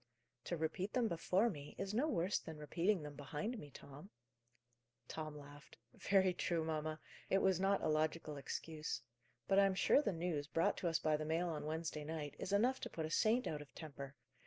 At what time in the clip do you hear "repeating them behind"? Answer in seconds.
2.57-3.59